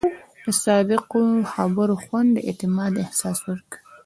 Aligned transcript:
د 0.43 0.45
صادقو 0.63 1.21
خبرو 1.53 1.95
خوند 2.03 2.29
د 2.33 2.37
اعتماد 2.49 2.93
احساس 3.03 3.37
ورکوي. 3.49 3.85